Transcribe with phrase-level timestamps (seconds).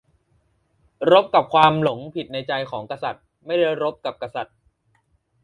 [1.11, 4.55] "รบกับความหลงผิดในใจของกษัตริย์ ไม่ได้รบกับกษัตริย์"